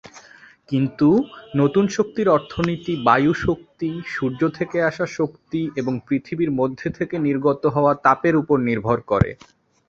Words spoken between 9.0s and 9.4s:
করে।